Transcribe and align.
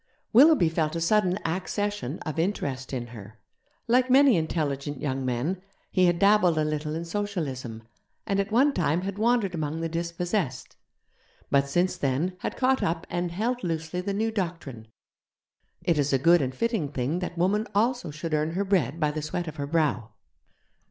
Willoughby 0.33 0.67
felt 0.67 0.95
a 0.95 0.99
sudden 0.99 1.37
accession 1.45 2.17
of 2.21 2.39
interest 2.39 2.91
in 2.91 3.05
her. 3.13 3.37
Like 3.87 4.09
many 4.09 4.35
intelligent 4.35 4.99
young 4.99 5.23
men, 5.23 5.61
he 5.91 6.07
had 6.07 6.17
dabbled 6.17 6.57
a 6.57 6.63
little 6.65 6.95
in 6.95 7.05
Socialism, 7.05 7.83
and 8.25 8.39
at 8.39 8.51
one 8.51 8.73
time 8.73 9.01
had 9.01 9.19
wandered 9.19 9.53
among 9.53 9.79
the 9.79 9.87
dispossessed; 9.87 10.75
but 11.51 11.67
since 11.69 11.97
then, 11.97 12.35
had 12.39 12.57
caught 12.57 12.81
up 12.81 13.05
and 13.11 13.31
held 13.31 13.63
loosely 13.63 14.01
the 14.01 14.11
new 14.11 14.31
doctrine 14.31 14.87
it 15.83 15.99
is 15.99 16.11
a 16.11 16.17
good 16.17 16.41
and 16.41 16.55
fitting 16.55 16.91
thing 16.91 17.19
that 17.19 17.37
woman 17.37 17.67
also 17.75 18.09
should 18.09 18.33
earn 18.33 18.53
her 18.53 18.65
bread 18.65 18.99
by 18.99 19.11
the 19.11 19.21
sweat 19.21 19.47
of 19.47 19.57
her 19.57 19.67
brow. 19.67 20.09